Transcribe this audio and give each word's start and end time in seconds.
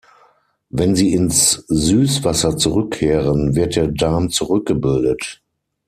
Wenn 0.71 0.95
sie 0.95 1.13
ins 1.13 1.63
Süßwasser 1.67 2.57
zurückkehren, 2.57 3.53
wird 3.53 3.75
der 3.75 3.87
Darm 3.89 4.31
zurückgebildet. 4.31 5.43